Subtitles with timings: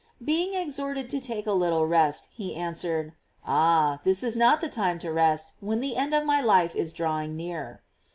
[0.25, 3.13] Being exhorted to take a little rest, he answered:
[3.45, 6.91] "Ah, this is not the time to rest when the end of my life is
[6.91, 7.83] drawing near."